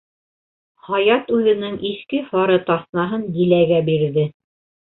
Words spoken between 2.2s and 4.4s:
һары таҫмаһын Диләгә бирҙе.